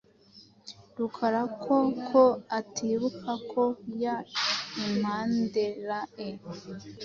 Rukara 0.97 1.41
ko 1.63 1.75
ko 2.07 2.23
atibuka 2.59 3.31
ko 3.51 3.63
y 3.99 4.01
impanderae. 4.81 6.27